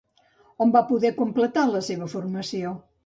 On 0.65 0.71
va 0.75 0.81
poder 0.87 1.11
completar 1.19 1.67
la 1.75 1.83
seva 1.89 2.09
formació? 2.15 2.73